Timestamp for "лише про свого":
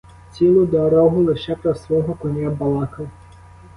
1.23-2.13